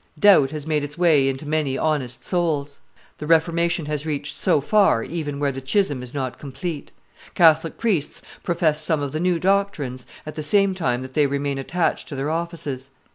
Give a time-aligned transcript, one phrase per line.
[0.17, 2.79] Doubt has made its way into many honest souls.
[3.19, 6.91] The Reformation has reached so far even where the schism is not complete.
[7.35, 11.59] Catholic priests profess some of the new doctrines, at the same time that they remain
[11.59, 12.89] attached to their offices.